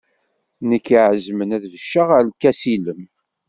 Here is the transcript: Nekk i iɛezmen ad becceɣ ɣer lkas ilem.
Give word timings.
Nekk 0.69 0.87
i 0.91 0.97
iɛezmen 0.97 1.49
ad 1.55 1.63
becceɣ 1.73 2.07
ɣer 2.11 2.23
lkas 2.29 2.61
ilem. 2.75 3.01